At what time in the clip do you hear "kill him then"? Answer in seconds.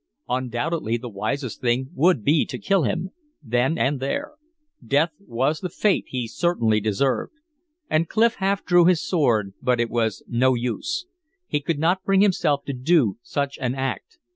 2.57-3.77